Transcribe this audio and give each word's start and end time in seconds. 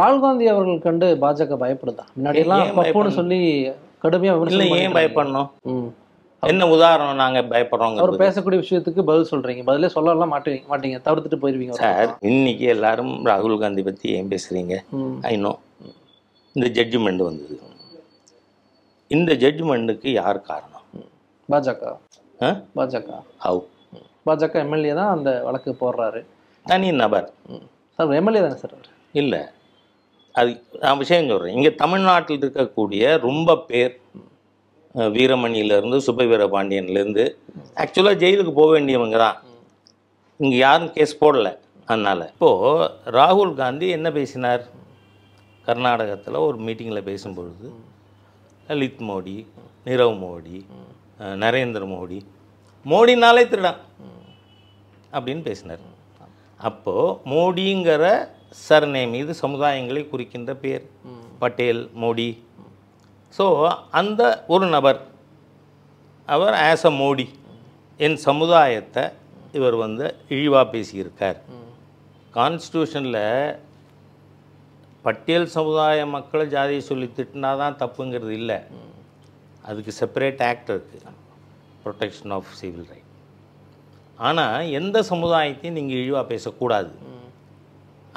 ராகுல் 0.00 0.22
காந்தி 0.24 0.44
அவர்கள் 0.52 0.84
கண்டு 0.86 1.06
பாஜக 1.24 1.56
பயப்படுதா? 1.64 2.04
முன்னாடி 2.16 2.42
எல்லாம் 2.44 2.68
பப்புன்னு? 2.78 3.16
சொல்லி 3.20 3.40
கடுமையா 4.04 4.34
இல்லை 4.52 4.68
ஏன் 4.82 4.96
பயப்படணும். 4.98 5.48
என்ன 6.42 6.66
உதாரணம் 6.74 7.18
நாங்கள் 7.22 7.40
அவர் 7.40 7.50
பயப்படுறோங்க 7.54 8.04
பேசக்கூடிய 8.22 8.58
விஷயத்துக்கு 8.62 9.02
பதில் 9.08 9.30
சொல்றீங்க. 9.32 9.62
பதிலே 9.70 9.88
சொல்லலாம் 9.94 10.32
மாட்டீங்க 10.34 10.62
மாட்டீங்க. 10.72 10.98
தவிர்த்துட்டு 11.06 11.40
போயிருவீங்க 11.42 11.74
சார். 11.80 12.12
இன்னைக்கு 12.30 12.64
எல்லாரும் 12.74 13.12
ராகுல் 13.30 13.58
காந்தி 13.64 13.82
பற்றி 13.88 14.06
ஏன் 14.18 14.30
பேசுகிறீங்க 14.32 14.76
ம். 15.00 15.18
ஐ 15.30 15.34
நோ 15.44 15.52
இந்த 16.56 16.68
ஜட்ஜ்மெண்ட் 16.78 17.22
வந்தது. 17.28 17.56
இந்த 19.10 19.32
ஜட்ஜ்மெண்ட்டுக்கு 19.42 20.08
யார் 20.20 20.40
காரணம்? 20.50 20.86
பாஜக. 21.48 21.84
பாஜக. 22.78 23.08
ஹவு 23.44 23.60
பாஜக 24.28 24.56
எம்எல்ஏ 24.64 24.92
தான் 25.00 25.12
அந்த 25.16 25.30
வழக்கு 25.46 25.70
போடுறாரு. 25.82 26.20
தனி 26.66 26.88
நபர். 27.02 27.28
சார் 27.98 28.18
எம்எல்ஏ 28.20 28.40
தானே 28.46 28.58
சார் 28.62 28.74
அவர்? 28.76 28.90
இல்லை. 29.14 29.40
அது 30.38 30.50
நான் 30.82 31.00
விஷயம் 31.02 31.30
சொல்கிறேன் 31.30 31.56
இங்கே 31.58 31.72
தமிழ்நாட்டில் 31.82 32.42
இருக்கக்கூடிய 32.42 33.04
ரொம்ப 33.28 33.56
பேர் 33.70 33.94
வீரமணியிலேருந்து 35.16 35.98
சுப்ப 36.06 36.24
வீரபாண்டியன்லேருந்து 36.32 37.24
ஆக்சுவலாக 37.82 38.20
ஜெயிலுக்கு 38.22 38.52
போக 38.58 38.70
வேண்டியவங்க 38.76 39.18
தான். 39.24 39.38
இங்கே 40.40 40.56
யாரும் 40.66 40.92
கேஸ் 40.96 41.20
போடல 41.22 41.48
அதனால். 41.90 42.24
இப்போது 42.34 42.88
ராகுல் 43.18 43.52
காந்தி 43.60 43.86
என்ன 43.96 44.08
பேசினார்? 44.18 44.64
கர்நாடகத்தில் 45.68 46.44
ஒரு 46.48 46.58
மீட்டிங்கில் 46.66 47.08
பேசும்பொழுது 47.10 47.68
லலித் 48.68 49.02
மோடி 49.08 49.36
நிரவ் 49.88 50.16
மோடி 50.24 50.58
நரேந்திர 51.44 51.84
மோடி 51.94 52.18
மோடினாலே 52.84 53.42
திருடான் 53.52 53.80
அப்படின்னு 55.16 55.42
பேசினார். 55.48 55.82
அப்போது 56.60 57.16
மோடிங்கிற 57.32 58.04
சர்நேம் 58.66 59.12
இது 59.22 59.32
சமுதாயங்களை 59.44 60.02
குறிக்கின்ற 60.12 60.52
பேர். 60.62 60.84
பட்டேல் 61.42 61.82
மோடி. 62.02 62.28
ஸோ 63.36 63.44
அந்த 64.00 64.22
ஒரு 64.54 64.66
நபர் 64.76 65.00
அவர் 66.34 66.56
ஆஸ் 66.68 66.86
அ 66.90 66.92
மோடி. 67.02 67.26
என் 68.06 68.18
சமுதாயத்தை 68.28 69.04
இவர் 69.58 69.76
வந்து 69.84 70.04
இழிவாக 70.34 70.66
பேசியிருக்கார். 70.74 71.38
கான்ஸ்டியூஷனில் 72.36 73.22
பட்டியல் 75.06 75.46
சமுதாய 75.56 76.00
மக்களை 76.14 76.46
ஜாதியை 76.54 76.82
சொல்லி 76.88 77.06
திட்டினா 77.18 77.50
தான் 77.62 77.78
தப்புங்கிறது 77.82 78.34
இல்லை. 78.40 78.58
அதுக்கு 79.68 79.92
செப்பரேட் 80.00 80.42
ஆக்ட் 80.48 80.72
இருக்குது 80.74 81.14
ப்ரொடெக்ஷன் 81.84 82.32
ஆஃப் 82.36 82.50
சிவில் 82.60 82.88
ரைட் 82.90 83.08
ஆனால் 84.28 84.70
எந்த 84.80 84.98
சமுதாயத்தையும் 85.12 85.76
நீங்கள் 85.78 86.00
இழிவாக 86.02 86.24
பேசக்கூடாது. 86.32 86.92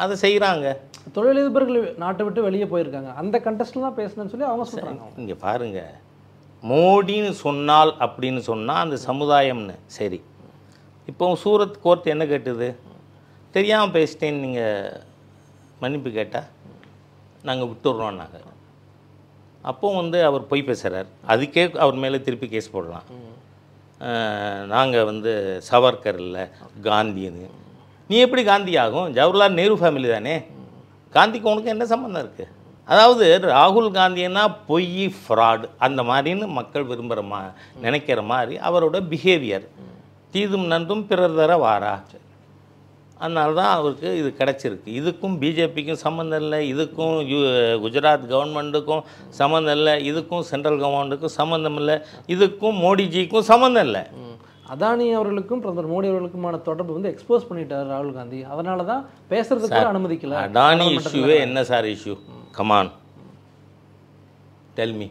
அதை 0.01 0.13
செய்கிறாங்க 0.23 0.67
தொழிலதிபர்கள் 1.15 1.81
நாட்டை 2.03 2.23
விட்டு 2.25 2.45
வெளியே 2.45 2.65
போயிருக்காங்க. 2.71 3.09
அந்த 3.21 3.35
கண்டஸ்ட்ல 3.45 3.83
தான் 3.85 3.97
பேசணும்னு 3.99 4.31
சொல்லி 4.33 4.47
அவங்க 4.49 4.65
சொல்றாங்க. 4.71 5.07
இங்கே 5.21 5.35
பாருங்க. 5.45 5.81
மோடின்னு 6.71 7.31
சொன்னால் 7.45 7.91
அப்படின்னு 8.05 8.41
சொன்னால் 8.49 8.83
அந்த 8.85 8.97
சமுதாயம்னு. 9.07 9.75
சரி. 9.97 10.19
இப்போ 11.11 11.25
சூரத் 11.43 11.81
கோர்ட் 11.85 12.11
என்ன 12.13 12.25
கேட்டுது? 12.31 12.69
தெரியாமல் 13.55 13.95
பேசிட்டேன்னு 13.97 14.43
நீங்கள் 14.45 15.01
மன்னிப்பு 15.81 16.11
கேட்டால் 16.19 16.49
நாங்கள் 17.49 17.69
விட்டுடுறோம் 17.71 18.19
நாங்கள் 18.21 18.49
அப்போ 19.71 19.87
வந்து 19.99 20.19
அவர் 20.29 20.49
பொய் 20.51 20.67
பேசுகிறார் 20.69 21.09
அதுக்கே 21.33 21.63
அவர் 21.83 22.01
மேலே 22.03 22.17
திருப்பி 22.27 22.47
கேஸ் 22.53 22.73
போடலாம். 22.75 23.05
நாங்கள் 24.73 25.07
வந்து 25.09 25.33
சவர்கர் 25.69 26.19
இல்லை 26.25 26.43
காந்தின்னு. 26.87 27.45
நீ 28.13 28.17
எப்படி 28.23 28.41
காந்தி 28.47 28.73
ஆகும் 28.81 29.13
ஜவஹர்லால் 29.15 29.55
நேரு 29.59 29.75
ஃபேமிலி 29.81 30.07
தானே? 30.15 30.33
காந்திக்கு 31.13 31.49
உனக்கு 31.51 31.71
என்ன 31.73 31.85
சம்மந்தம் 31.91 32.21
இருக்குது 32.23 32.51
அதாவது 32.87 33.25
ராகுல் 33.51 33.87
காந்தின்னா 33.97 34.43
பொய் 34.69 35.05
ஃப்ராடு 35.19 35.65
அந்த 35.85 36.01
மாதிரின்னு 36.09 36.47
மக்கள் 36.57 36.87
விரும்புகிற 36.89 37.21
மா 37.29 37.39
நினைக்கிற 37.85 38.21
மாதிரி 38.31 38.55
அவரோட 38.67 38.99
பிஹேவியர் 39.11 39.65
தீதும் 40.33 40.67
நன்றும் 40.73 41.05
பிறர் 41.09 41.39
தர 41.39 41.55
வாரா? 41.63 41.93
அதனால 43.23 43.49
தான் 43.59 43.73
அவருக்கு 43.77 44.09
இது 44.19 44.29
கிடச்சிருக்கு. 44.39 44.89
இதுக்கும் 44.99 45.35
பிஜேபிக்கும் 45.41 46.01
சம்மந்தம் 46.05 46.41
இல்லை. 46.43 46.59
இதுக்கும் 46.73 47.15
யு 47.31 47.39
குஜராத் 47.83 48.25
கவர்மெண்ட்டுக்கும் 48.33 49.03
சம்மந்தம் 49.39 49.77
இல்லை. 49.77 49.93
இதுக்கும் 50.11 50.43
சென்ட்ரல் 50.51 50.81
கவர்மெண்ட்டுக்கும் 50.83 51.35
சம்மந்தம் 51.39 51.77
இல்லை. 51.81 51.95
இதுக்கும் 52.35 52.77
மோடிஜிக்கும் 52.85 53.47
சம்மந்தம் 53.51 53.85
இல்லை. 53.89 54.03
அதானி 54.73 55.05
அவர்களுக்கும் 55.19 55.61
பிரதமர் 55.63 55.91
மோடி 55.93 56.07
அவர்களுக்குமான 56.11 56.59
தொடர்பு 56.67 56.95
வந்து 56.97 57.11
எக்ஸ்போஸ் 57.13 57.47
பண்ணிட்டார் 57.49 57.89
ராகுல் 57.93 58.17
காந்தி. 58.17 58.39
அதனால 58.53 58.83
தான் 58.91 59.03
பேசுறதுக்கு 59.31 59.77
கூட 59.77 59.89
அனுமதிக்கல. 59.93 60.37
அடானி 60.47 60.87
இஷ்யூவே 60.97 61.37
என்ன 61.47 61.63
sir 61.71 61.87
issue 61.95 62.15
come on 62.57 62.91
tell 64.79 64.95
me 65.01 65.07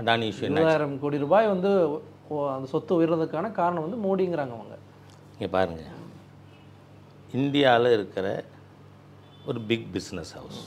Adani 0.00 0.28
issue 0.32 0.46
இருபதாயிரம் 0.48 0.96
கோடி 1.04 1.18
ரூபாய் 1.26 1.52
வந்து 1.54 1.70
அந்த 2.54 2.66
சொத்து 2.72 2.98
உயர்றதுக்கான 2.98 3.46
காரணம் 3.60 3.84
வந்து 3.86 3.98
மோடிங்கிறாங்க 4.06 4.54
அவங்க. 4.58 4.76
இங்கே 5.34 5.48
பாருங்கள் 5.56 5.96
இந்தியாவில் 7.38 7.94
இருக்கிற 7.96 8.26
ஒரு 9.48 9.58
big 9.70 9.88
business 9.96 10.32
house 10.38 10.62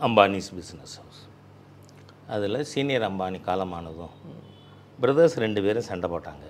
Ambanis 0.00 0.50
business 0.58 0.94
house 1.00 1.20
அதில் 2.34 2.58
சீனியர் 2.72 3.06
அம்பானி 3.08 3.38
காலமானதும் 3.48 4.14
பிரதர்ஸ் 5.00 5.36
ரெண்டு 5.44 5.60
பேரும் 5.64 5.88
சண்டை 5.88 6.08
போட்டாங்க. 6.10 6.46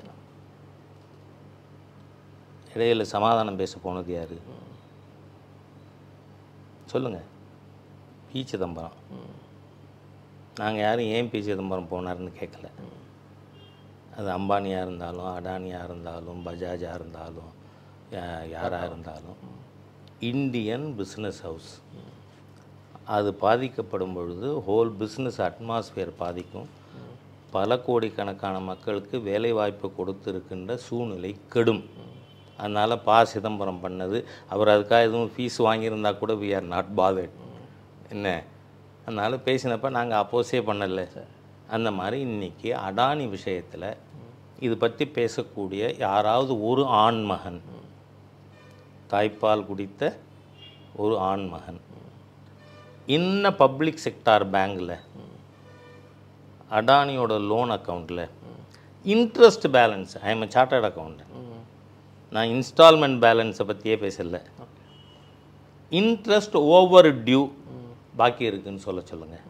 இடையில் 2.75 3.11
சமாதானம் 3.13 3.61
பேச 3.61 3.79
போனது 3.85 4.13
யார்? 4.15 4.37
சொல்லுங்கள் 6.93 7.29
பி. 8.31 8.41
சிதம்பரம். 8.51 8.99
நாங்கள் 10.61 10.85
யாரும் 10.85 11.11
ஏன் 11.17 11.31
பி. 11.33 11.41
சிதம்பரம் 11.49 11.91
போனாருன்னு 11.93 12.33
கேட்கல 12.41 12.69
அது 14.17 14.29
அம்பானியாக 14.39 14.87
இருந்தாலும் 14.87 15.29
அடானியாக 15.37 15.87
இருந்தாலும் 15.89 16.41
பஜாஜாக 16.47 16.99
இருந்தாலும் 17.01 17.53
யாராக 18.55 18.89
இருந்தாலும் 18.91 19.39
இந்தியன் 20.31 20.87
பிஸ்னஸ் 20.99 21.41
ஹவுஸ் 21.47 21.71
அது 23.17 23.31
பாதிக்கப்படும் 23.45 24.15
பொழுது 24.17 24.49
ஹோல் 24.67 24.91
பிஸ்னஸ் 25.01 25.39
அட்மாஸ்பியர் 25.47 26.13
பாதிக்கும். 26.23 26.69
பல 27.57 27.79
கோடிக்கணக்கான 27.87 28.57
மக்களுக்கு 28.69 29.17
வேலைவாய்ப்பு 29.29 29.89
கொடுத்துருக்கின்ற 29.99 30.75
சூழ்நிலை 30.87 31.33
கெடும். 31.55 31.83
அதனால் 32.57 33.03
பா. 33.07 33.17
சிதம்பரம் 33.33 33.83
பண்ணது. 33.85 34.19
அவர் 34.49 34.71
அதுக்காக 34.75 35.03
எதுவும் 35.09 35.33
ஃபீஸ் 35.37 35.59
வாங்கியிருந்தா 35.59 36.13
கூட 36.19 36.33
வி 36.43 36.49
ஆர் 36.55 36.71
நாட் 36.75 36.93
பாதட் 36.97 37.37
என்ன? 38.11 38.27
அதனால் 39.07 39.45
பேசினப்ப 39.47 39.91
நாங்கள் 39.91 40.23
அப்போஸே 40.23 40.61
பண்ணலை. 40.69 41.07
அந்த 41.77 41.91
மாதிரி 41.99 42.19
இன்னைக்கு 42.21 42.71
அடானி 42.89 43.29
விஷயத்தில் 43.29 43.89
இது 44.59 44.75
பற்றி 44.77 45.05
பேசக்கூடிய 45.15 45.83
யாராவது 45.99 46.53
ஒரு 46.71 46.83
ஆண்மகன் 47.05 47.61
தாய்ப்பால் 49.11 49.67
குடித்த 49.67 50.03
ஒரு 50.97 51.15
ஆண்மகன் 51.31 51.81
இன்ன 53.07 53.53
பப்ளிக் 53.63 54.05
செக்டார் 54.05 54.45
பேங்கில் 54.55 54.95
அடானியோட 56.73 57.47
லோன் 57.47 57.71
அக்கௌண்ட்டில் 57.71 58.29
interest 59.05 59.67
balance 59.77 60.13
I 60.23 60.31
am 60.35 60.49
chartered 60.49 60.89
account 60.89 61.23
நான் 62.31 62.47
இன்ஸ்டால்மெண்ட் 62.47 63.19
பேலன்ஸை 63.25 63.65
பற்றியே 63.65 63.97
பேசல. 63.97 64.41
இன்ட்ரெஸ்ட் 65.91 66.57
ஓவர் 66.57 67.25
டியூ 67.25 67.51
பாக்கி 68.17 68.45
இருக்குன்னு 68.45 68.81
சொல்ல 68.81 69.01
சொல்லுங்கள் 69.05 69.45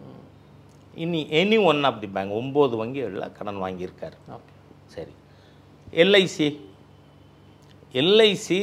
இனி 0.95 1.21
any 1.31 1.65
one 1.65 1.85
of 1.85 2.01
the 2.01 2.07
bank 2.07 2.35
ஒம்பது 2.35 2.77
வங்கிகளில் 2.77 3.33
கடன் 3.33 3.63
வாங்கியிருக்காரு. 3.63 4.17
சரி. 4.87 5.13
எல்ஐசி 5.93 6.49
எல்ஐசி 7.93 8.61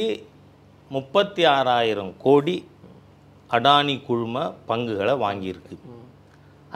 முப்பத்தி 0.88 1.44
ஆறாயிரம் 1.44 2.14
கோடி 2.18 2.56
அடானி 3.50 4.04
குழும 4.06 4.52
பங்குகளை 4.66 5.14
வாங்கியிருக்கு. 5.14 5.74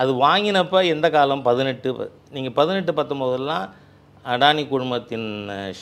அது 0.00 0.12
வாங்கினப்போ 0.26 0.78
எந்த 0.94 1.06
காலம்? 1.16 1.42
பதினெட்டு 1.48 1.88
நீங்கள் 2.34 2.56
பதினெட்டு 2.58 2.92
பத்தொம்போதெல்லாம் 2.98 3.66
அடானி 4.32 4.62
குழுமத்தின் 4.72 5.28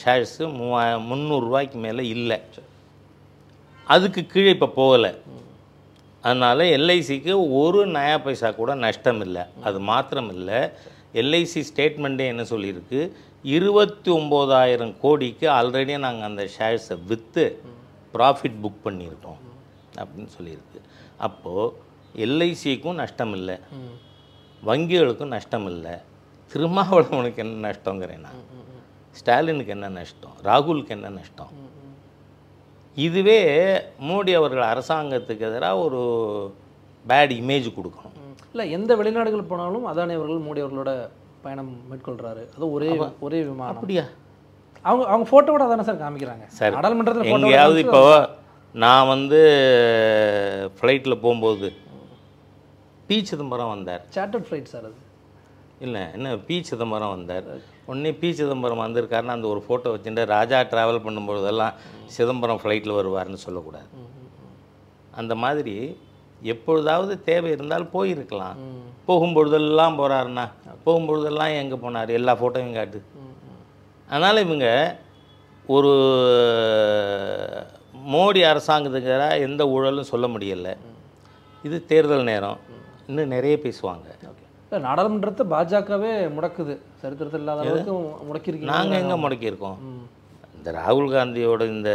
ஷேர்ஸு 0.00 0.44
மூவா 0.58 0.82
முந்நூறுரூவாய்க்கு 1.10 1.78
மேலே 1.86 2.04
இல்லை. 2.16 2.38
அதுக்கு 3.94 4.20
கீழே 4.32 4.50
இப்போ 4.56 4.68
போகலை. 4.80 5.12
அதனால் 6.26 6.70
எல்ஐசிக்கு 6.76 7.32
ஒரு 7.60 7.80
நயா 7.96 8.16
பைசா 8.24 8.48
கூட 8.58 8.74
நஷ்டம் 8.84 9.22
இல்லை 9.26 9.44
அது 9.68 9.78
மாத்திரம் 9.90 10.30
இல்லை 10.34 10.58
எல்ஐசி 11.22 11.62
ஸ்டேட்மெண்ட்டே 11.70 12.26
என்ன 12.32 12.42
சொல்லியிருக்கு? 12.50 13.00
இருபத்தி 13.56 14.10
ஒம்போதாயிரம் 14.18 14.92
கோடிக்கு 15.04 15.46
ஆல்ரெடி 15.58 15.94
நாங்கள் 16.04 16.28
அந்த 16.30 16.44
ஷேர்ஸை 16.56 16.96
விற்று 17.08 17.46
ப்ராஃபிட் 18.14 18.60
புக் 18.64 18.84
பண்ணியிருக்கோம். 18.84 19.40
அப்படின்னு 20.02 20.30
சொல்லியிருக்கு. 20.36 20.80
அப்போது 21.28 21.72
எல்ஐசிக்கும் 22.14 23.00
நஷ்டம் 23.02 23.32
இல்லை 23.32 23.56
வங்கிகளுக்கும் 24.62 25.34
நஷ்டம் 25.36 25.66
இல்லை 25.66 25.94
திருமாவளவனுக்கு 26.52 27.36
என்ன 27.36 27.68
நஷ்டங்கிறேன் 27.68 28.24
நான். 28.26 28.40
ஸ்டாலினுக்கு 29.18 29.72
என்ன 29.76 29.88
நஷ்டம்? 29.88 30.34
ராகுலுக்கு 30.48 30.88
என்ன 30.88 31.08
நஷ்டம்? 31.08 31.52
இதுவே 32.96 33.38
மோடி 34.08 34.32
அவர்கள் 34.38 34.70
அரசாங்கத்துக்கு 34.72 35.40
எதிராக 35.40 35.78
ஒரு 35.78 36.00
பேட் 37.10 37.32
இமேஜ் 37.40 37.68
கொடுக்கணும். 37.76 38.16
இல்லை 38.52 38.70
எந்த 38.70 38.96
வெளிநாடுகள் 38.96 39.50
போனாலும் 39.52 39.86
அதானி 39.92 40.14
அவர்கள் 40.18 40.46
மோடி 40.48 40.62
அவர்களோட 40.64 40.92
பயணம் 41.44 41.70
மேற்கொள்றாரு. 41.90 42.42
அது 42.56 42.72
ஒரே 42.72 42.90
ஒரே 43.20 43.42
விமானம். 43.42 43.76
அப்படியா? 43.76 44.04
அவங்க 44.84 45.04
அவங்க 45.06 45.26
ஃபோட்டோவோட 45.30 45.62
அதானே 45.68 45.82
சார் 45.82 46.02
காமிக்கிறாங்க. 46.04 46.44
சரி. 46.60 46.74
நாடாளுமன்றத்தில் 46.74 47.32
எங்கேயாவது 47.32 47.80
இப்போ 47.84 48.02
நான் 48.74 49.06
வந்து 49.06 49.40
ஃப்ளைட்டில் 50.76 51.22
போகும்போது 51.24 51.68
பி 53.12 53.18
சிதம்பரம் 53.30 53.72
வந்தார். 53.76 54.04
சார்ட்டர்ட் 54.18 54.46
ஃப்ளைட் 54.48 54.70
சார் 54.74 54.84
அது. 54.90 55.00
இல்லை 55.86 56.02
என்ன 56.16 56.34
பி 56.48 56.56
சிதம்பரம் 56.68 57.14
வந்தார். 57.16 57.46
உடனே 57.88 58.10
பி 58.20 58.28
சிதம்பரம் 58.38 58.82
வந்திருக்காருன்னு 58.84 59.34
அந்த 59.34 59.46
ஒரு 59.52 59.60
ஃபோட்டோ 59.64 59.88
வச்சுட்டு 59.94 60.22
ராஜா 60.32 60.58
ட்ராவல் 60.72 61.04
பண்ணும்பொழுதெல்லாம் 61.06 61.76
சிதம்பரம் 62.16 62.60
ஃப்ளைட்டில் 62.62 62.98
வருவார்னு 62.98 63.44
சொல்லக்கூடாது. 63.44 63.88
அந்த 65.20 65.34
மாதிரி 65.44 65.74
எப்பொழுதாவது 66.52 67.14
தேவை 67.28 67.50
இருந்தால் 67.54 67.90
போயிருக்கலாம். 67.94 68.60
போகும்பொழுதெல்லாம் 69.08 69.98
போகிறாருண்ணா 69.98 70.44
போகும்பொழுதெல்லாம் 70.86 71.52
எங்கே 71.62 71.76
போனார்? 71.84 72.12
எல்லா 72.18 72.34
ஃபோட்டோவையும் 72.40 72.78
காட்டு. 72.78 73.00
அதனால் 74.10 74.44
இவங்க 74.46 74.66
ஒரு 75.76 75.92
மோடி 78.14 78.40
அரசாங்கத்துக்கு 78.52 79.10
எதிராக 79.12 79.44
எந்த 79.48 79.64
ஊழலும் 79.74 80.10
சொல்ல 80.12 80.28
முடியல. 80.36 80.70
இது 81.68 81.76
தேர்தல் 81.92 82.30
நேரம். 82.32 82.60
இன்னும் 83.08 83.32
நிறைய 83.36 83.54
பேசுவாங்க. 83.66 84.08
இல்லை 84.66 84.80
நாடாளுமன்றத்தை 84.88 85.44
பாஜகவே 85.54 86.10
முடக்குது. 86.36 86.74
சரித்திரத்தில் 87.00 87.42
இல்லாத 87.44 87.62
அளவுக்கு 87.62 87.94
முடக்கியிருக்கீங்க. 88.28 88.74
நாங்கள் 88.74 89.00
எங்கே 89.02 89.16
முடக்கியிருக்கோம்? 89.24 89.78
இந்த 90.58 90.70
ராகுல் 90.80 91.10
காந்தியோட 91.14 91.62
இந்த 91.76 91.90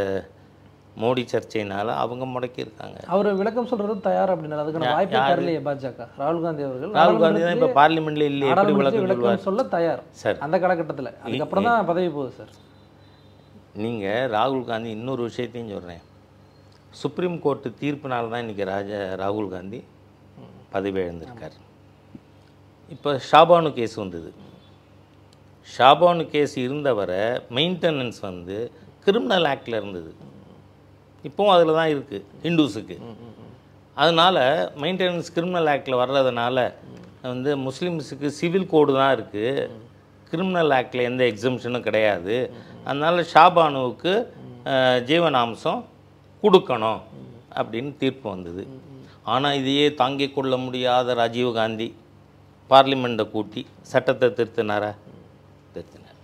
மோடி 1.01 1.24
சர்ச்சையினால 1.31 1.95
அவங்க 2.04 2.25
முடக்கியிருக்காங்க. 2.36 3.00
அவர் 3.13 3.27
விளக்கம் 3.39 3.69
சொல்றது 3.71 3.95
தயார்? 4.07 4.31
அப்படின்னாரு 4.33 4.63
அதுக்கான 4.63 4.94
வாய்ப்பே 4.95 5.19
தரலையே 5.31 5.59
பாஜக. 5.68 6.07
ராகுல் 6.21 6.45
காந்தி 6.45 6.63
அவர்கள் 6.68 6.95
ராகுல் 7.00 7.21
காந்தி 7.24 7.42
தான் 7.45 7.57
இப்போ 7.57 7.69
பார்லிமெண்ட்ல 7.81 8.30
இல்லை 8.33 8.48
எப்படி 8.54 8.74
விளக்கம் 8.80 9.06
விளக்கம் 9.07 9.45
சொல்ல 9.48 9.68
தயார். 9.75 10.01
சரி 10.21 10.39
அந்த 10.48 10.57
காலகட்டத்தில். 10.63 11.12
அதுக்கப்புறம் 11.25 11.68
தான் 11.69 11.89
பதவி 11.92 12.09
போகுது 12.18 12.33
சார். 12.39 12.54
நீங்கள் 13.83 14.30
ராகுல் 14.38 14.69
காந்தி 14.71 14.89
இன்னொரு 15.00 15.21
விஷயத்தையும் 15.30 15.74
சொல்கிறேன் 15.75 16.04
சுப்ரீம் 17.01 17.38
கோர்ட்டு 17.45 17.69
தீர்ப்பினால 17.83 18.30
தான் 18.33 18.44
இன்றைக்கி 18.45 18.65
ராஜா 18.75 19.00
ராகுல் 19.24 19.54
காந்தி 19.56 19.80
பதவி 20.74 21.00
இழந்திருக்கார் 21.04 21.56
இப்போ 22.96 23.10
ஷாபானு 23.30 23.69
கேஸ் 23.78 23.96
வந்தது. 24.02 24.30
ஷாபானு 25.68 26.24
கேஸ் 26.34 26.56
இருந்தவரை 26.66 27.24
மெயின்டெனன்ஸ் 27.58 28.19
வந்து 28.28 28.58
கிரிமினல் 29.06 29.48
ஆக்டில் 29.54 29.80
இருந்தது. 29.80 30.12
இப்போவும் 31.28 31.54
அதில் 31.56 31.78
தான் 31.80 31.92
இருக்குது 31.94 32.25
ஹிந்துஸுக்கு 32.46 32.98
அதனால் 33.98 34.42
மெயின்டெனன்ஸ் 34.84 35.34
கிரிமினல் 35.36 35.69
ஆக்டில் 35.74 36.02
வர்றதுனால 36.04 36.58
வந்து 37.31 37.52
முஸ்லீம்ஸுக்கு 37.68 38.28
சிவில் 38.40 38.72
கோடு 38.74 38.92
தான் 39.02 39.14
இருக்குது 39.18 39.69
கிரிமினல் 40.31 40.74
ஆக்டில் 40.80 41.08
எந்த 41.10 41.24
எக்ஸம்ஷனும் 41.31 41.86
கிடையாது. 41.88 42.36
அதனால் 42.88 43.28
ஷாபானுவுக்கு 43.34 44.14
ஜீவனாம்சம் 45.10 45.81
கொடுக்கணும் 46.44 47.02
அப்படின்னு 47.60 47.92
தீர்ப்பு 48.02 48.28
வந்தது. 48.34 48.64
ஆனால் 49.34 49.58
இதையே 49.62 49.88
தாங்கிக் 50.02 50.36
கொள்ள 50.36 50.54
முடியாத 50.66 51.14
ராஜீவ் 51.20 51.52
காந்தி 51.60 51.88
பார்லிமெண்ட்டை 52.72 53.26
கூட்டி 53.34 53.62
சட்டத்தை 53.92 54.28
திருத்தினாரா? 54.38 54.92
திருத்தினார். 55.74 56.18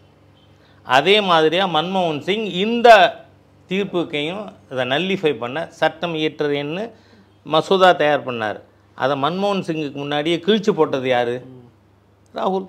அதே 0.98 1.16
மாதிரியாக 1.30 1.74
மன்மோகன் 1.76 2.22
சிங் 2.28 2.46
இந்த 2.66 2.90
தீர்ப்புக்கையும் 3.70 4.44
இதை 4.72 4.84
நல்லிஃபை 4.94 5.34
பண்ண 5.42 5.58
சட்டம் 5.80 6.16
இயற்றுறேன்னு 6.22 6.84
மசோதா 7.54 7.90
தயார் 8.02 8.28
பண்ணார். 8.28 8.60
அதை 9.04 9.14
மன்மோகன் 9.24 9.66
சிங்குக்கு 9.68 10.00
முன்னாடியே 10.04 10.38
கிழிச்சு 10.46 10.72
போட்டது 10.80 11.08
யாரு? 11.16 11.36
ராகுல். 12.38 12.68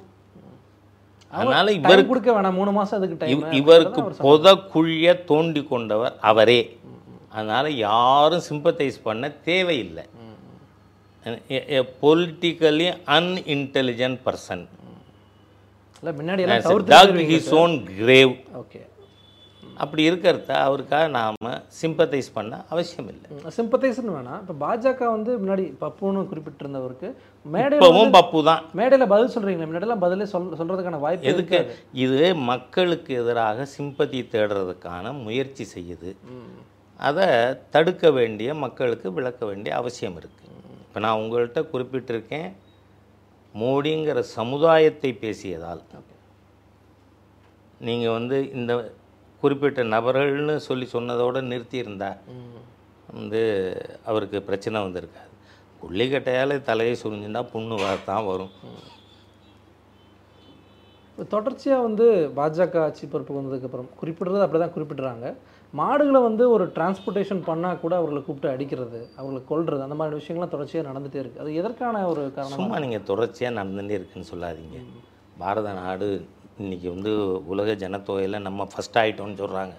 அதனால 1.37 1.67
இவருக்கு 1.79 2.11
கொடுக்க 2.11 2.31
வேணாம். 2.37 2.59
மூணு 2.61 2.73
மாசம் 2.79 2.99
அதுக்கு 2.99 3.55
இவருக்கு 3.61 4.03
புத 4.27 4.55
குழிய 4.75 5.15
தோண்டி 5.31 5.63
கொண்டவர் 5.73 6.17
அவரே. 6.31 6.61
அதனால 7.37 7.71
யாரும் 7.87 8.47
சிம்பத்தைஸ் 8.49 8.99
பண்ண 9.07 9.31
தேவையில்லை. 9.49 10.05
பர்சன் 14.27 14.65
இல்லை 16.01 16.13
முன்னாடி 16.19 16.43
எல்லாம் 16.45 16.67
தவிர்த்து 16.71 17.31
ஹிஸ் 17.31 17.55
ஓன் 17.61 17.77
கிரேவ் 18.01 18.35
ஓகே. 18.63 18.81
அப்படி 19.85 20.03
இருக்கிறத 20.09 20.51
அவருக்காக 20.65 21.07
நாம் 21.17 21.37
சிம்பத்தைஸ் 21.79 22.29
பண்ண 22.35 22.59
அவசியம் 22.73 23.09
இல்லை. 23.13 23.29
சிம்பத்தைஸ்னு 23.57 24.15
வேணாம். 24.17 24.43
இப்போ 24.43 24.55
பாஜக 24.65 25.09
வந்து 25.15 25.31
முன்னாடி 25.41 25.65
பப்புன்னு 25.81 26.21
குறிப்பிட்டிருந்தவருக்கு 26.33 27.09
இப்போவும் 27.73 28.15
பப்பு 28.19 28.39
தான். 28.51 28.63
மேடையில் 28.81 29.13
பதில் 29.15 29.33
சொல்றீங்களே 29.35 29.69
முன்னாடியெல்லாம் 29.71 30.05
பதிலே 30.05 30.29
சொல் 30.35 30.55
சொல்றதுக்கான 30.61 31.01
வாய்ப்பு 31.07 31.31
எதுக்கு? 31.33 31.61
இது 32.05 32.21
மக்களுக்கு 32.51 33.15
எதிராக 33.23 33.67
சிம்பத்தி 33.77 34.21
தேடுறதுக்கான 34.35 35.15
முயற்சி 35.25 35.67
செய்யுது. 35.75 36.13
அதை 37.01 37.29
தடுக்க 37.77 38.11
வேண்டிய 38.21 38.49
மக்களுக்கு 38.65 39.09
விளக்க 39.19 39.43
வேண்டிய 39.51 39.75
அவசியம் 39.81 40.19
இருக்குது 40.21 40.44
இப்போ 40.95 41.03
நான் 41.05 41.21
உங்கள்கிட்ட 41.21 41.61
குறிப்பிட்டிருக்கேன் 41.71 42.51
மோடிங்கிற 43.61 44.21
சமுதாயத்தை 44.35 45.11
பேசியதால். 45.23 45.81
நீங்கள் 47.87 48.15
வந்து 48.17 48.37
இந்த 48.59 48.73
குறிப்பிட்ட 49.43 49.85
நபர்கள்னு 49.95 50.55
சொல்லி 50.67 50.87
சொன்னதோடு 50.93 51.41
நிறுத்தியிருந்தா 51.53 52.11
வந்து 53.19 53.41
அவருக்கு 54.11 54.41
பிரச்சனை 54.49 54.85
வந்திருக்காது. 54.85 55.33
கொல்லிக்கட்டையால் 55.83 56.57
தலையை 56.71 56.95
சுரிஞ்சுன்னா 57.03 57.43
புண்ணு 57.55 57.81
வரத்தான் 57.85 58.29
வரும். 58.31 58.55
தொடர்ச்சியாக 61.35 61.87
வந்து 61.89 62.07
பாஜக 62.39 62.85
ஆட்சி 62.87 63.05
பொறுப்புக்கு 63.07 63.43
வந்ததுக்கப்புறம் 63.43 63.91
குறிப்பிடுறது 64.03 64.47
அப்படி 64.47 64.63
தான் 64.65 64.77
குறிப்பிடுறாங்க. 64.79 65.27
மாடுகளை 65.81 66.21
வந்து 66.27 66.45
ஒரு 66.55 66.65
டிரான்ஸ்போர்ட்டேஷன் 66.77 67.41
பண்ணால் 67.49 67.81
கூட 67.83 67.93
அவர்களை 68.01 68.21
கூப்பிட்டு 68.27 68.53
அடிக்கிறது 68.55 69.01
அவர்களை 69.19 69.41
கொல்றது 69.51 69.85
அந்த 69.87 69.97
மாதிரி 70.01 70.19
விஷயங்கள்லாம் 70.21 70.55
தொடர்ச்சியாக 70.55 70.89
நடந்துகிட்டே 70.91 71.21
இருக்குது 71.23 71.43
அது 71.45 71.59
எதற்கான 71.61 72.03
ஒரு 72.13 72.23
காரணம்? 72.37 72.59
சும்மா 72.59 72.77
நீங்கள் 72.85 73.07
தொடர்ச்சியாக 73.11 73.57
நடந்துகிட்டே 73.59 73.97
இருக்குன்னு 73.99 74.31
சொல்லாதீங்க. 74.33 74.81
பாரத 75.43 75.73
நாடு 75.81 76.09
இன்றைக்கி 76.63 76.89
வந்து 76.95 77.13
உலக 77.53 77.71
ஜனத்தொகையில் 77.83 78.45
நம்ம 78.47 78.67
ஃபஸ்ட் 78.73 78.99
ஆகிட்டோம்னு 79.03 79.41
சொல்கிறாங்க 79.43 79.75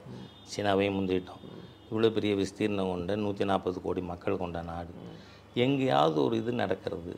சீனாவையும் 0.54 0.98
முந்திட்டோம். 0.98 1.44
இவ்வளோ 1.90 2.10
பெரிய 2.18 2.34
விஸ்தீர்ணம் 2.42 2.92
கொண்ட 2.94 3.16
நூற்றி 3.24 3.46
நாற்பது 3.52 3.80
கோடி 3.86 4.02
மக்கள் 4.12 4.42
கொண்ட 4.44 4.62
நாடு. 4.72 4.94
எங்கேயாவது 5.66 6.18
ஒரு 6.26 6.36
இது 6.42 6.54
நடக்கிறது. 6.64 7.12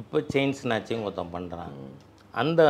இப்போ 0.00 0.18
செயின் 0.32 0.56
ஸ்நாச்சிங் 0.60 1.04
ஒருத்தன் 1.06 1.34
பண்ணுறான் 1.36 1.74
அந்த 2.40 2.62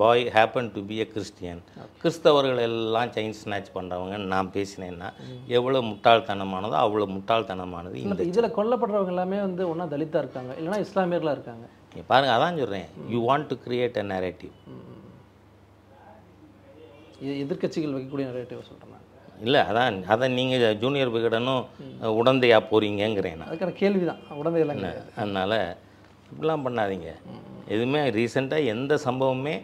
boy 0.00 0.22
happen 0.34 0.70
to 0.74 0.80
be 0.88 0.96
a 1.04 1.06
Christian 1.12 1.60
கிறிஸ்தவர்கள் 2.02 2.60
எல்லாம் 2.66 3.12
செயின் 3.16 3.36
ஸ்நாச் 3.40 3.70
பண்ணுறவங்கன்னு 3.76 4.30
நான் 4.34 4.52
பேசினேன்னா 4.56 5.08
எவ்வளோ 5.58 5.80
முட்டாள்தனமானதோ 5.88 6.76
அவ்வளோ 6.84 7.08
முட்டாள்தனமானது 7.14 7.96
இந்த 8.04 8.26
இதில் 8.30 8.54
கொல்லப்படுறவங்க 8.58 9.14
எல்லாமே 9.14 9.40
வந்து 9.46 9.64
ஒன்றா 9.72 9.86
தலித்தா 9.94 10.22
இருக்காங்க 10.24 10.52
இல்லைன்னா 10.58 10.80
இஸ்லாமியர்களாக 10.86 11.36
இருக்காங்க. 11.38 11.66
நீங்க 11.92 12.04
பாருங்க 12.12 12.32
அதான் 12.36 12.60
சொல்கிறேன் 12.60 12.88
you 13.14 13.20
want 13.28 13.50
to 13.52 13.58
create 13.66 13.98
a 14.02 14.06
narrative 14.12 14.54
இது 17.22 17.32
எதிர்க்கட்சிகள் 17.44 17.94
வைக்கக்கூடிய 17.96 18.26
நரேட்டிவ் 18.30 18.66
சொல்கிறேன் 18.70 18.96
இல்லை 19.46 19.60
அதான் 19.68 19.94
அதை 20.14 20.26
நீங்கள் 20.38 20.78
ஜூனியர் 20.82 21.14
விகடனும் 21.14 21.62
உடந்தையாக 22.20 22.62
போகிறீங்கிறேன் 22.70 23.38
நான். 23.40 23.48
அதுக்கான 23.50 23.74
கேள்வி 23.82 24.04
தான் 24.10 24.20
கிடையாது. 24.24 25.00
அதனால் 25.20 25.56
இப்படிலாம் 26.30 26.64
பண்ணாதீங்க. 26.66 27.10
எதுவுமே 27.74 28.00
ரீசெண்டாக 28.18 28.70
எந்த 28.74 28.92
சம்பவமே 29.06 29.54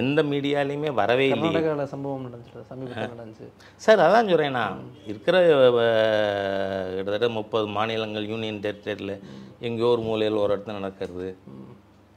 எந்த 0.00 0.20
மீடியாலையுமே 0.30 0.90
வரவே 1.00 1.24
இல்லை 1.28 1.48
கர்நாடகாவில் 1.48 1.90
சம்பவம் 1.92 2.24
நடந்துச்சு 2.26 2.62
சமீபத்தில் 2.70 3.12
நடந்துச்சு. 3.14 3.46
சார் 3.84 4.02
அதான் 4.04 4.28
சொல்கிறேன் 4.30 4.56
நான். 4.58 4.78
இருக்கிற 5.10 5.36
கிட்டத்தட்ட 6.94 7.28
முப்பது 7.38 7.66
மாநிலங்கள் 7.76 8.30
யூனியன் 8.32 8.62
டெரிட்டரியில் 8.66 9.14
எங்கேயோ 9.66 9.90
ஒரு 9.94 10.02
மூலையில் 10.08 10.40
ஒரு 10.44 10.52
இடத்துல 10.54 10.76
நடக்கிறது. 10.78 11.28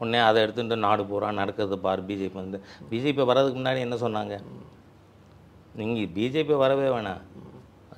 உடனே 0.01 0.19
அதை 0.29 0.41
எடுத்துட்டு 0.45 0.77
நாடு 0.85 1.03
பூரா 1.11 1.29
நடக்கிறது 1.41 1.77
பார் 1.85 2.05
பிஜேபி 2.07 2.37
வந்து. 2.41 2.59
பிஜேபி 2.91 3.25
வர்றதுக்கு 3.31 3.61
முன்னாடி 3.61 3.83
என்ன 3.87 3.95
சொன்னாங்க? 4.05 4.35
நீங்கள் 5.79 6.11
பிஜேபி 6.17 6.57
வரவே 6.65 6.87
வேணாம். 6.95 7.23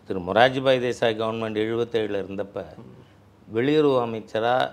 திரு 0.08 0.20
மொராஜிபாய் 0.27 0.84
தேசாய் 0.86 1.20
கவர்மெண்ட் 1.22 1.63
எழுபத்தேழில் 1.63 2.22
இருந்தப்ப 2.24 2.60
வெளியுறவு 3.56 3.98
அமைச்சராக 4.06 4.63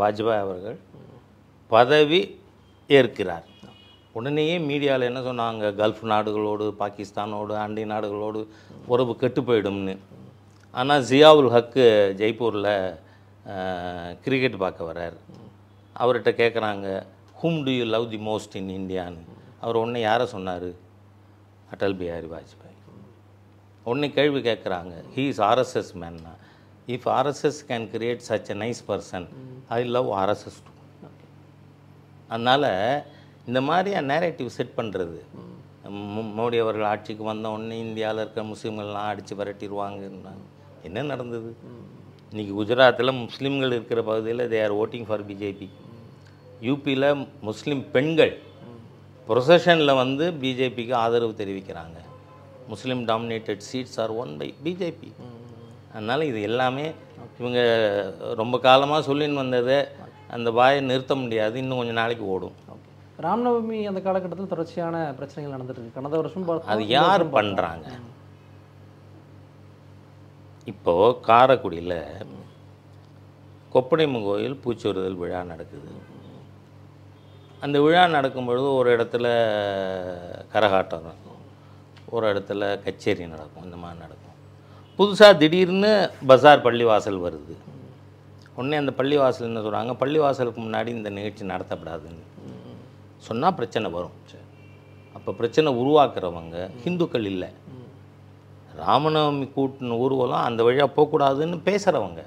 வாஜ்பாய் 0.00 0.42
அவர்கள் 0.46 0.78
பதவி 1.70 2.20
ஏற்கிறார். 2.98 3.46
உடனேயே 4.18 4.56
மீடியாவில் 4.68 5.08
என்ன 5.10 5.20
சொன்னாங்க? 5.28 5.64
கல்ஃப் 5.80 6.02
நாடுகளோடு 6.12 6.66
பாகிஸ்தானோடு 6.82 7.54
அண்டை 7.64 7.84
நாடுகளோடு 7.92 8.40
உறவு 8.92 9.12
கெட்டு 9.22 9.40
போயிடும்னு. 9.48 9.94
ஆனால் 10.74 11.04
ஜியாவுல் 11.10 11.50
ஹக்கு 11.56 11.84
ஜெய்ப்பூரில் 12.20 12.72
கிரிக்கெட் 14.24 14.62
பார்க்க 14.64 14.88
வர்றார் 14.90 15.16
அவர்கிட்ட 15.96 16.30
கேட்குறாங்க 16.42 16.86
whom 17.42 17.58
do 17.66 17.72
you 17.78 17.84
love 17.96 18.06
the 18.14 18.20
most 18.30 18.56
in 18.60 18.72
இந்தியான்னு 18.78 19.22
அவர் 19.62 19.80
உடனே 19.82 20.00
யாரை 20.08 20.26
சொன்னார்? 20.34 20.70
அடல் 21.74 21.96
பிஹாரி 22.00 22.28
வாஜ்பாய். 22.34 22.74
உடனே 23.88 24.08
கேள்வி 24.18 24.40
கேட்குறாங்க 24.48 24.94
he 25.16 25.24
is 25.32 25.40
RSS 25.50 25.92
மேன்னா 26.02 26.32
if 26.94 27.08
RSS 27.18 27.60
can 27.68 27.86
create 27.94 28.22
such 28.28 28.50
a 28.54 28.56
nice 28.64 28.82
person 28.88 29.26
I 29.76 29.80
love 29.96 30.08
RSS 30.22 30.60
too 30.66 30.72
அதனால் 32.28 32.70
இந்த 33.48 33.60
மாதிரியா 33.68 33.98
நேரேட்டிவ் 34.12 34.48
செட் 34.58 34.76
பண்ணுறது 34.76 35.18
மோடி 36.38 36.56
அவர்கள் 36.62 36.88
ஆட்சிக்கு 36.92 37.24
வந்த 37.24 37.50
உடனே 37.50 37.76
இந்தியாவில் 37.78 38.20
இருக்கிற 38.22 38.44
முஸ்லீம்கள்லாம் 38.52 39.10
அடித்து 39.10 39.34
விரட்டிடுவாங்கன்னாங்க 39.40 40.46
என்ன 40.88 41.02
நடந்தது? 41.02 41.50
இன்றைக்கி 42.30 42.52
குஜராத்தில் 42.60 43.12
முஸ்லீம்கள் 43.24 43.74
இருக்கிற 43.76 44.02
பகுதியில் 44.02 44.42
they 44.52 44.58
are 44.64 44.74
voting 44.82 45.06
for 45.08 45.24
BJP 45.28 45.68
யூபியில் 46.68 47.08
முஸ்லீம் 47.48 47.82
பெண்கள் 47.94 48.34
ப்ரொசஷனில் 49.28 49.94
வந்து 49.94 50.26
பிஜேபிக்கு 50.42 50.94
ஆதரவு 51.04 51.34
தெரிவிக்கிறாங்க. 51.42 51.98
Muslim 52.72 53.02
dominated 53.10 53.62
seats 53.70 53.98
are 54.04 54.14
won 54.22 54.32
by 54.42 54.48
BJP 54.64 55.10
அதனால் 55.96 56.28
இது 56.30 56.40
எல்லாமே 56.48 56.86
இவங்க 57.40 57.60
ரொம்ப 58.40 58.56
காலமாக 58.66 59.06
சொல்லின்னு 59.08 59.42
வந்ததை 59.42 59.78
அந்த 60.36 60.48
வாயை 60.58 60.80
நிறுத்த 60.90 61.14
முடியாது. 61.22 61.54
இன்னும் 61.62 61.80
கொஞ்சம் 61.80 62.00
நாளைக்கு 62.00 62.24
ஓடும். 62.34 62.56
ராம்நவமி 63.26 63.78
அந்த 63.90 64.00
காலகட்டத்தில் 64.06 64.52
தொடர்ச்சியான 64.52 64.96
பிரச்சனைகள் 65.18 65.54
நடந்துட்டு 65.54 65.80
இருக்கு. 65.80 65.98
கடந்த 65.98 66.16
வருஷம் 66.20 66.48
அது 66.74 66.86
யார் 66.96 67.24
பண்ணுறாங்க 67.36 67.86
இப்போது 70.72 71.18
காரைக்குடியில் 71.28 71.98
கொப்படைமன் 73.74 74.26
கோயில் 74.28 74.60
பூச்சொருதல் 74.64 75.20
விழா 75.22 75.40
நடக்குது. 75.52 75.90
அந்த 77.64 77.76
விழா 77.84 78.02
நடக்கும் 78.16 78.48
பொழுது 78.48 78.68
ஒரு 78.80 78.88
இடத்துல 78.96 79.26
கரகாட்டம் 80.54 81.06
நடக்கும். 81.06 81.40
ஒரு 82.14 82.24
இடத்துல 82.32 82.62
கச்சேரி 82.84 83.26
நடக்கும். 83.34 83.66
இந்த 83.66 83.78
மாதிரி 83.82 84.00
நடக்கும். 84.04 84.25
புதுசாக 84.98 85.32
திடீர்னு 85.40 85.90
பஜார் 86.28 86.62
பள்ளிவாசல் 86.66 87.18
வருது. 87.24 87.54
உடனே 88.58 88.76
அந்த 88.82 88.92
பள்ளிவாசல் 88.98 89.48
என்ன 89.48 89.62
சொல்கிறாங்க 89.64 89.94
பள்ளிவாசலுக்கு 90.02 90.60
முன்னாடி 90.66 90.90
இந்த 90.98 91.10
நிகழ்ச்சி 91.16 91.44
நடத்தப்படாதுன்னு. 91.52 92.24
சொன்னால் 93.26 93.56
பிரச்சனை 93.58 93.88
வரும். 93.96 94.14
அப்போ 95.16 95.30
பிரச்சனை 95.40 95.68
உருவாக்குறவங்க 95.82 96.56
ஹிந்துக்கள் 96.84 97.26
இல்லை. 97.32 97.48
ராமநவமி 98.80 99.46
கூட்டின 99.56 99.98
ஊர்வலம் 100.04 100.46
அந்த 100.48 100.60
வழியாக 100.66 100.88
போகக்கூடாதுன்னு 100.96 101.58
பேசுகிறவங்க 101.68 102.22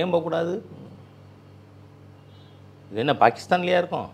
ஏன் 0.00 0.12
போகக்கூடாது? 0.12 0.54
இது 2.90 3.00
என்ன 3.04 3.14
பாகிஸ்தான்லேயா 3.22 3.78
இருக்கும்? 3.82 4.10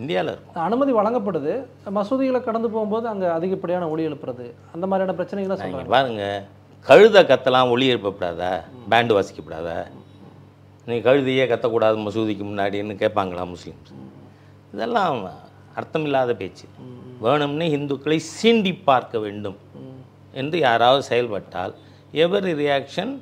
இந்தியாவில் 0.00 0.32
இருக்கும். 0.34 0.62
அனுமதி 0.68 0.92
வழங்கப்படுது. 1.00 1.52
மசூதிகளை 1.98 2.40
கடந்து 2.44 2.68
போகும்போது 2.76 3.06
அங்கே 3.12 3.28
அதிகப்படியான 3.38 3.88
ஒளி 3.94 4.08
எழுப்புறது. 4.10 4.46
அந்த 4.74 4.84
மாதிரியான 4.90 5.16
பிரச்சனைகளை 5.20 5.54
இங்க 5.56 5.64
சொல்கிறாங்க 5.64 5.96
பாருங்க. 5.96 6.24
கழுதை 6.86 7.22
கத்தலாம் 7.22 7.70
ஒளி 7.70 7.86
எழுப்பப்படாதா 7.94 8.50
பேண்டு 8.90 9.12
வாசிக்கப்படாதா. 9.16 9.74
நீ 10.88 10.94
கழுதையே 11.06 11.44
கத்தக்கூடாது 11.50 11.96
மசூதிக்கு 12.04 12.44
முன்னாடின்னு 12.50 12.94
கேட்பாங்களா 13.02 13.42
முஸ்லீம்ஸ்? 13.52 13.90
இதெல்லாம் 14.74 15.18
அர்த்தமில்லாத 15.80 16.34
பேச்சு. 16.42 16.66
வேணும்னு 17.24 17.66
இந்துக்களை 17.76 18.18
சீண்டி 18.34 18.72
பார்க்க 18.90 19.18
வேண்டும் 19.24 19.58
என்று 20.42 20.58
யாராவது 20.58 21.02
செயல்பட்டால் 21.10 21.74
every 22.24 22.54
reaction 22.64 23.12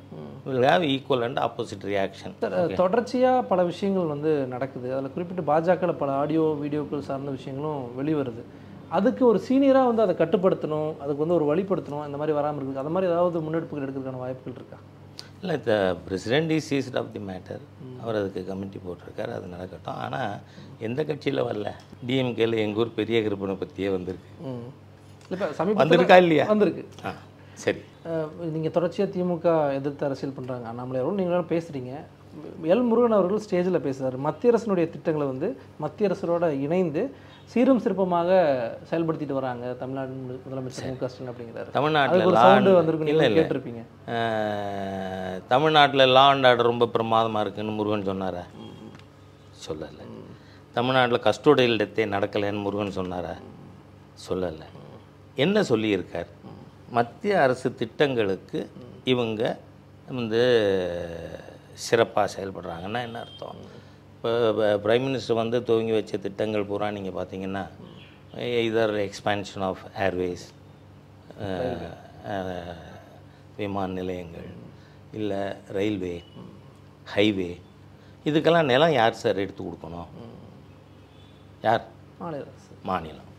will 0.49 0.65
have 0.67 0.83
equal 0.93 1.23
and 1.25 1.39
opposite 1.45 1.85
reaction 1.93 2.75
தொடர்ச்சியாக 2.81 3.41
பல 3.49 3.63
விஷயங்கள் 3.71 4.11
வந்து 4.13 4.31
நடக்குது. 4.53 4.87
அதில் 4.97 5.13
குறிப்பிட்டு 5.15 5.43
பாஜகவில் 5.51 5.99
பல 6.03 6.11
ஆடியோ 6.21 6.45
வீடியோக்கள் 6.63 7.07
சார்ந்த 7.09 7.31
விஷயங்களும் 7.37 7.81
வெளிவருது. 7.97 8.43
அதுக்கு 8.97 9.23
ஒரு 9.25 9.39
சீனியராக 9.47 9.89
வந்து 9.89 10.03
அதை 10.05 10.13
கட்டுப்படுத்தணும் 10.19 10.91
அதுக்கு 11.03 11.23
வந்து 11.23 11.37
ஒரு 11.39 11.45
வழிப்படுத்தணும் 11.51 12.05
இந்த 12.07 12.17
மாதிரி 12.19 12.35
வராமல் 12.37 12.59
இருக்குது 12.59 12.83
அந்த 12.83 12.93
மாதிரி 12.95 13.11
ஏதாவது 13.11 13.43
முன்னெடுப்புகள் 13.45 13.85
எடுக்கிறதுக்கான 13.85 14.21
வாய்ப்புகள் 14.23 14.57
இருக்கா? 14.59 14.77
இல்லை 15.41 15.55
the 15.67 15.73
president 16.05 16.51
is 16.55 16.67
seized 16.71 16.97
of 17.01 17.11
the 17.15 17.19
matter 17.29 17.63
அவர் 18.03 18.19
அதுக்கு 18.19 18.41
கமிட்டி 18.49 18.79
போட்டிருக்காரு 18.85 19.31
அது 19.37 19.47
நடக்கட்டும். 19.55 19.99
ஆனால் 20.05 20.33
எந்த 20.87 21.03
கட்சியில் 21.09 21.47
வரல? 21.49 21.71
டிஎம்கேல 22.07 22.59
எங்கள் 22.65 22.81
ஊர் 22.83 22.97
பெரிய 22.99 23.19
கிருப்பனை 23.27 23.55
பற்றியே 23.63 23.89
வந்திருக்கு. 23.97 24.31
ம். 24.49 24.67
இப்போ 25.31 25.47
சமீபத்தில் 25.59 25.81
வந்திருக்கா 25.83 26.17
இல்லையா? 26.23 26.45
வந்திருக்கு. 26.53 26.85
ஆ 27.07 27.11
சரி. 27.63 27.81
நீங்கள் 28.53 28.73
தொடர்ச்சியாக 28.75 29.11
திமுக 29.13 29.47
எதிர்த்து 29.77 30.07
அரசியல் 30.07 30.35
பண்ணுறாங்க 30.37 30.65
அண்ணாமலை 30.71 30.99
அவர்கள் 31.01 31.19
நீங்களும் 31.21 31.51
பேசுகிறீங்க 31.53 31.93
எல் 32.73 32.87
முருகன் 32.89 33.17
அவர்கள் 33.17 33.43
ஸ்டேஜில் 33.45 33.85
பேசுகிறார் 33.85 34.17
மத்திய 34.27 34.51
அரசினுடைய 34.51 34.85
திட்டங்களை 34.93 35.25
வந்து 35.31 35.47
மத்திய 35.83 36.09
அரசோட 36.09 36.49
இணைந்து 36.65 37.01
சீரும் 37.51 37.81
சிறப்பமாக 37.83 38.29
செயல்படுத்திட்டு 38.89 39.35
வராங்க 39.37 39.65
தமிழ்நாடு 39.81 40.15
முதலமைச்சர் 40.45 40.87
மு 40.89 40.97
க 41.01 41.07
ஸ்டாலின் 41.11 41.31
அப்படிங்கிறாரு. 41.31 41.69
தமிழ்நாட்டில் 41.77 42.23
நீங்கள் 42.23 43.13
இல்லை 43.13 43.27
கேட்டிருப்பீங்க. 43.37 43.81
தமிழ்நாட்டில் 45.53 46.05
லா 46.15 46.25
அண்ட் 46.31 46.47
ஆர்டர் 46.49 46.71
ரொம்ப 46.71 46.87
பிரமாதமாக 46.95 47.43
இருக்குன்னு 47.45 47.77
முருகன் 47.79 48.09
சொன்னாரா? 48.11 48.43
சொல்லலை. 49.67 50.05
தமிழ்நாட்டில் 50.77 51.25
கஸ்டோடியல் 51.27 51.79
டெத்தே 51.81 52.07
நடக்கலைன்னு 52.15 52.65
முருகன் 52.65 52.97
சொன்னாரா? 52.99 53.35
சொல்லலை. 54.27 54.67
என்ன 55.45 55.63
சொல்லியிருக்கார்? 55.71 56.29
மத்திய 56.97 57.41
அரசு 57.45 57.67
திட்டங்களுக்கு 57.81 58.59
இவங்க 59.13 59.41
வந்து 60.19 60.43
சிறப்பாக 61.85 62.27
செயல்படுறாங்கன்னா 62.35 62.99
என்ன 63.07 63.17
அர்த்தம்? 63.25 63.59
இப்போ 64.13 64.29
பிரைம் 64.85 65.05
மினிஸ்டர் 65.07 65.41
வந்து 65.41 65.57
துவங்கி 65.69 65.93
வச்ச 65.97 66.17
திட்டங்கள் 66.25 66.69
பூரா 66.69 66.87
நீங்கள் 66.97 67.17
பார்த்தீங்கன்னா 67.19 67.63
இதர் 68.67 68.95
எக்ஸ்பான்ஷன் 69.07 69.65
ஆஃப் 69.69 69.83
ஏர்வேஸ் 70.07 70.45
விமான 73.59 73.87
நிலையங்கள் 73.99 74.49
இல்லை 75.19 75.41
ரயில்வே 75.77 76.15
ஹைவே 77.13 77.51
இதுக்கெல்லாம் 78.29 78.69
நிலம் 78.71 78.97
யார் 78.97 79.21
சார் 79.21 79.41
எடுத்து 79.43 79.61
கொடுக்கணும்? 79.63 80.09
யார்? 81.65 81.83
மாநிலம். 82.89 83.29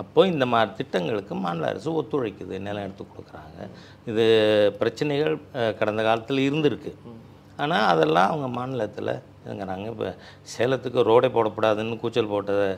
அப்போ 0.00 0.20
இந்த 0.32 0.44
மாதிரி 0.52 0.70
திட்டங்களுக்கு 0.80 1.34
மாநில 1.44 1.68
அரசு 1.72 1.90
ஒத்துழைக்குது 2.00 2.56
நிலம் 2.66 2.86
எடுத்து 2.86 3.04
கொடுக்குறாங்க. 3.12 3.58
இது 4.10 4.24
பிரச்சனைகள் 4.80 5.36
கடந்த 5.78 6.02
காலத்தில் 6.08 6.46
இருந்திருக்கு. 6.48 6.92
ஆனால் 7.62 7.86
அதெல்லாம் 7.92 8.28
அவங்க 8.30 8.48
மாநிலத்தில் 8.58 9.12
இதுங்கிறாங்க 9.44 9.86
இப்போ 9.92 10.08
சேலத்துக்கு 10.54 11.00
ரோடே 11.10 11.28
போடக்கூடாதுன்னு 11.36 12.00
கூச்சல் 12.02 12.32
போட்டது. 12.32 12.68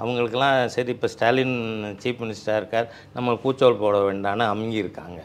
அவங்களுக்கெல்லாம் 0.00 0.56
சரி 0.74 0.90
இப்போ 0.96 1.08
ஸ்டாலின் 1.14 1.56
சீஃப் 2.02 2.22
மினிஸ்டராக 2.22 2.60
இருக்கார். 2.62 2.88
நம்ம 3.16 3.34
கூச்சல் 3.44 3.80
போட 3.82 3.98
வேண்டாம்னு 4.08 4.46
அமுங்கியிருக்காங்க. 4.52 5.20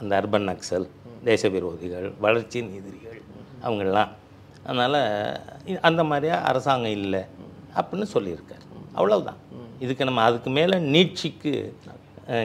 அந்த 0.00 0.12
அர்பன் 0.20 0.48
நக்சல் 0.50 0.86
தேச 1.30 1.48
விரோதிகள் 1.56 2.08
வளர்ச்சி 2.26 2.58
எதிரிகள் 2.80 3.20
அவங்கெல்லாம். 3.66 4.12
அதனால் 4.66 5.00
அந்த 5.88 6.02
மாதிரியா 6.10 6.36
அரசாங்கம் 6.50 6.96
இல்லை 7.00 7.22
அப்படின்னு 7.78 8.06
சொல்லியிருக்கார். 8.14 8.64
அவ்வளவுதான். 8.98 9.40
இதுக்கு 9.84 10.06
நம்ம 10.08 10.22
அதுக்கு 10.28 10.50
மேலே 10.58 10.76
நீட்சிக்கு 10.94 11.52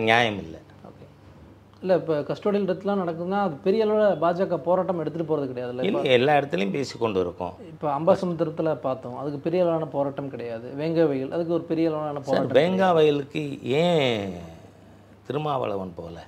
நியாயம் 0.09 0.39
இல்லை. 0.45 0.59
இல்லை 1.83 1.95
இப்போ 1.99 2.15
கஸ்டோடியல் 2.29 2.67
டெத்லாம் 2.69 3.01
நடக்குதுன்னா 3.01 3.37
அது 3.45 3.55
பெரிய 3.65 3.85
அளவில் 3.85 4.19
பாஜக 4.23 4.57
போராட்டம் 4.65 4.99
எடுத்துகிட்டு 5.01 5.29
போகிறது 5.29 5.47
கிடையாது 5.51 5.71
இல்லை 5.87 6.01
எல்லா 6.17 6.33
இடத்துலையும் 6.39 6.75
பேசி 6.75 6.93
கொண்டு 7.03 7.19
இருக்கோம். 7.23 7.53
இப்போ 7.71 7.87
அம்பாசமுத்திரத்தில் 7.97 8.69
பார்த்தோம். 8.85 9.15
அதுக்கு 9.21 9.39
பெரிய 9.45 9.63
அளவான 9.63 9.87
போராட்டம் 9.95 10.31
கிடையாது. 10.33 10.67
வேங்க 10.81 11.07
வெயில் 11.11 11.33
அதுக்கு 11.35 11.55
ஒரு 11.57 11.65
பெரிய 11.71 11.89
அளவான 11.91 12.21
போராட்டம் 12.27 12.57
வேங்கா 12.59 12.89
வயலுக்கு 12.97 13.43
ஏன் 13.83 14.35
திருமாவளவன் 15.27 15.97
போகல. 15.99 16.19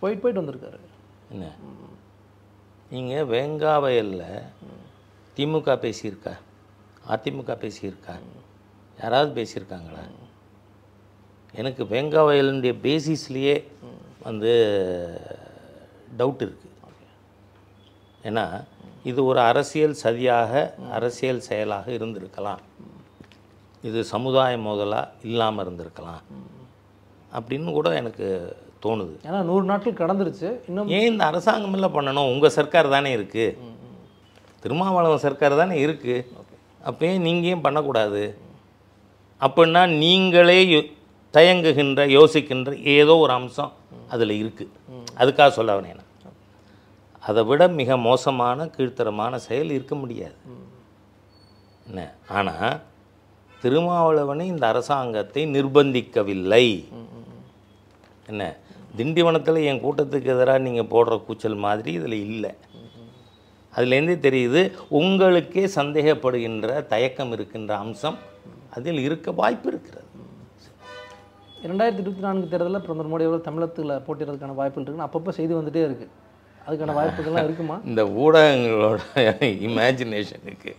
போயிட்டு 0.00 0.22
போயிட்டு 0.22 0.42
வந்திருக்காரு. 0.42 0.80
என்ன? 1.32 1.46
நீங்கள் 2.94 3.30
வேங்கா 3.34 3.74
வயலில் 3.86 4.28
திமுக 5.38 5.72
பேசியிருக்கா? 5.86 6.34
அதிமுக 7.14 7.52
பேசியிருக்கா? 7.64 8.14
யாராவது 9.02 9.30
பேசியிருக்காங்களா? 9.40 10.04
எனக்கு 11.60 11.82
வேங்கா 11.92 12.22
வயலுடைய 12.28 12.72
பேசிஸ்லேயே 12.86 13.56
வந்து 14.28 15.20
டவுட் 16.18 16.48
இருக்குது 16.48 16.66
ஏன்னா 18.22 18.64
இது 19.04 19.24
ஒரு 19.24 19.40
அரசியல் 19.40 19.96
சதியாக 20.02 20.74
அரசியல் 20.90 21.40
செயலாக 21.40 21.92
இருந்திருக்கலாம். 21.92 22.56
இது 23.82 24.04
சமுதாய 24.04 24.56
மோதலாக 24.56 25.08
இல்லாமல் 25.22 25.70
இருந்திருக்கலாம். 25.70 26.22
அப்படின்னு 27.32 27.72
கூட 27.72 27.94
எனக்கு 27.94 28.56
தோணுது. 28.82 29.16
ஏன்னா 29.22 29.42
நூறு 29.42 29.64
நாட்கள் 29.64 30.08
கடந்துருச்சு. 30.08 30.60
இன்னும் 30.68 30.88
ஏன் 30.88 31.12
இந்த 31.12 31.24
அரசாங்கம் 31.24 31.72
எல்லாம் 31.72 31.94
பண்ணணும்? 31.94 32.32
உங்கள் 32.32 32.50
சர்க்கார் 32.50 32.88
தானே 32.88 33.16
இருக்குது 33.16 33.58
திருமாவளவன் 34.60 35.18
சர்க்கார் 35.18 35.56
தானே 35.56 35.86
இருக்குது 35.86 36.26
அப்போ 36.84 37.06
ஏன் 37.06 37.20
நீங்கள் 37.20 37.50
ஏன் 37.50 37.60
பண்ணக்கூடாது? 37.60 38.38
அப்படின்னா 39.40 39.96
நீங்களே 39.96 40.64
யோ- 40.64 40.96
தயங்குகின்ற 41.30 42.06
யோசிக்கின்ற 42.06 42.82
ஏதோ 42.82 43.16
ஒரு 43.16 43.32
அம்சம். 43.32 43.72
அதில் 44.08 44.34
இருக்குது 44.42 44.74
அதுக்காக 45.18 45.48
சொல்ல 45.48 45.80
வரேன் 45.80 46.04
அதை 47.28 47.42
விட 47.44 47.62
மிக 47.68 47.96
மோசமான 47.96 48.66
கீழ்த்தரமான 48.76 49.36
செயல் 49.46 49.70
இருக்க 49.70 49.94
முடியாது. 49.94 50.36
என்ன? 51.88 52.00
ஆனால் 52.28 52.80
திருமாவளவனை 53.62 54.44
இந்த 54.44 54.64
அரசாங்கத்தை 54.66 55.42
நிர்பந்திக்கவில்லை. 55.46 56.66
என்ன? 58.26 58.42
திண்டிவனத்தில் 58.96 59.60
என் 59.64 59.82
கூட்டத்துக்கு 59.82 60.32
எதிராக 60.34 60.58
நீங்கள் 60.58 60.90
போடுற 60.92 61.24
கூச்சல் 61.24 61.62
மாதிரி 61.66 61.92
இதில் 61.92 62.18
இல்லை. 62.26 62.52
அதுலேருந்தே 63.76 64.16
தெரியுது 64.26 64.60
உங்களுக்கே 64.88 65.64
சந்தேகப்படுகின்ற 65.74 66.86
தயக்கம் 66.86 67.32
இருக்கின்ற 67.32 67.76
அம்சம் 67.76 68.18
அதில் 68.70 68.98
இருக்க 68.98 69.30
வாய்ப்பு 69.32 69.68
இருக்கிறது. 69.72 70.07
இரண்டாயிரத்தி 71.66 72.02
இருபத்தி 72.02 72.24
நான்கு 72.26 72.50
தேர்தலில் 72.52 72.84
பிரதமர் 72.86 73.10
மோடி 73.12 73.24
அவர்கள் 73.26 73.46
தமிழகத்தில் 73.48 73.92
போட்டியிடறதுக்கான 74.06 74.56
வாய்ப்புகள் 74.58 74.84
இருக்குன்னு 74.84 75.06
அப்பப்போ 75.06 75.30
செய்தி 75.38 75.52
வந்துட்டே 75.58 75.82
இருக்குது 75.88 76.14
அதுக்கான 76.66 76.94
வாய்ப்புகள்லாம் 76.98 77.46
இருக்குமா? 77.48 77.76
இந்த 77.90 78.02
ஊடகங்களோட 78.22 78.98
இமேஜினேஷனுக்கு 79.68 80.72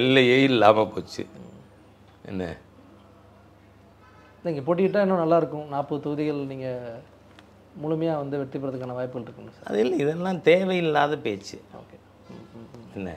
எல்லையே 0.00 0.36
இல்லாமல் 0.48 0.90
போச்சு. 0.92 1.22
என்ன? 2.30 2.42
இங்கே 4.52 4.62
போட்டியிட்டால் 4.68 5.04
இன்னும் 5.06 5.22
நல்லாயிருக்கும் 5.24 5.66
நாற்பது 5.74 6.00
தொகுதிகள் 6.06 6.40
நீங்கள் 6.52 7.00
முழுமையாக 7.82 8.22
வந்து 8.22 8.40
வெற்றி 8.42 8.58
பெறதுக்கான 8.62 8.96
வாய்ப்புகள் 8.98 9.26
இருக்குங்க 9.26 9.52
சார் 9.56 9.68
அது 9.70 9.80
இல்லை 9.84 9.98
இதெல்லாம் 10.04 10.40
தேவையில்லாத 10.50 11.16
பேச்சு. 11.26 11.58
ஓகே. 11.80 11.98
என்ன? 12.96 13.10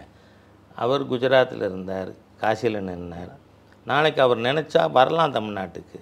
அவர் 0.84 1.10
குஜராத்தில் 1.12 1.68
இருந்தார் 1.70 2.12
காசியில் 2.44 2.86
நின்னார். 2.90 3.34
நாளைக்கு 3.88 4.22
அவர் 4.26 4.48
நினச்சா 4.50 4.82
வரலாம் 5.00 5.36
தமிழ்நாட்டுக்கு. 5.38 6.00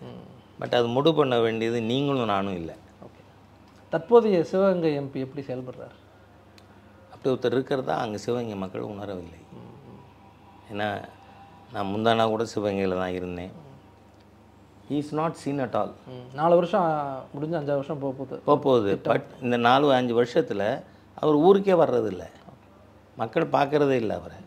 பட் 0.59 0.75
அது 0.77 0.87
முடி 0.95 1.11
பண்ண 1.19 1.35
வேண்டியது 1.45 1.77
நீங்களும் 1.91 2.31
நானும் 2.33 2.57
இல்லை. 2.61 2.75
ஓகே 3.05 3.21
தற்போதைய 3.93 4.39
சிவகங்கை 4.51 4.91
எம்பி 4.99 5.23
எப்படி 5.25 5.43
செயல்படுறார்? 5.49 5.95
அப்படி 7.11 7.31
ஒருத்தர் 7.33 7.55
இருக்கிறதா 7.57 7.95
அங்கே 8.03 8.21
சிவகங்கை 8.25 8.57
மக்கள் 8.63 8.91
உணரவில்லை. 8.93 9.41
ஏன்னா 10.71 10.87
நான் 11.73 11.91
முந்தானா 11.91 12.23
கூட 12.31 12.43
சிவகங்கையில் 12.53 13.01
தான் 13.01 13.17
இருந்தேன். 13.19 13.53
Is 14.97 15.13
not 15.19 15.37
seen 15.41 15.61
at 15.65 15.75
all 15.79 15.93
நாலு 16.39 16.53
வருஷம் 16.59 16.87
முடிஞ்சு 17.33 17.57
அஞ்சாறு 17.59 17.81
வருஷம் 17.81 18.01
போக 18.03 18.13
போகுது. 18.19 18.37
போக 18.47 18.57
போகுது. 18.65 18.91
பட் 19.09 19.27
இந்த 19.45 19.57
நாலு 19.67 19.85
அஞ்சு 19.97 20.13
வருஷத்தில் 20.21 20.65
அவர் 21.21 21.37
ஊருக்கே 21.47 21.75
வர்றதில்ல. 21.83 22.23
மக்கள் 23.21 23.53
பார்க்கறதே 23.55 23.97
இல்லை 24.03 24.15
அவரை. 24.19 24.37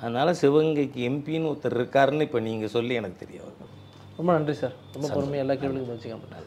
அதனால் 0.00 0.38
சிவகங்கைக்கு 0.40 1.00
எம்பின்னு 1.10 1.50
ஒருத்தர் 1.50 1.78
இருக்காருன்னு 1.78 2.26
இப்போ 2.28 2.40
நீங்கள் 2.48 2.72
சொல்லி 2.76 2.94
எனக்கு 3.00 3.22
தெரிய 3.22 3.38
வருது 3.44 3.63
ரொம்ப 4.18 4.30
நன்றி 4.32 4.54
சார். 4.54 4.74
ரொம்ப 4.94 5.06
பொறுமையாக 5.08 5.44
எல்லா 5.44 5.54
கேள்விகளுக்கும் 5.54 5.94
மாட்டாங்க 6.14 6.42